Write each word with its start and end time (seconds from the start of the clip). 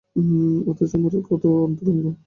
অথচ 0.67 0.91
উমরের 0.97 1.23
কত 1.29 1.43
অন্তরঙ্গ! 1.65 2.03